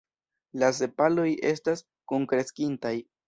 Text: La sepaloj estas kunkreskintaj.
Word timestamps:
La 0.61 0.69
sepaloj 0.77 1.27
estas 1.51 1.85
kunkreskintaj. 2.13 2.95